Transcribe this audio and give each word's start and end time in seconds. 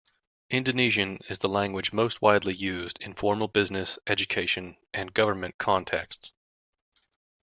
Indonesian 0.49 1.19
is 1.29 1.37
the 1.37 1.47
language 1.47 1.93
most 1.93 2.23
widely 2.23 2.55
used 2.55 2.97
in 3.03 3.13
formal 3.13 3.47
business, 3.47 3.99
education 4.07 4.75
and 4.95 5.13
government 5.13 5.59
contexts. 5.59 6.31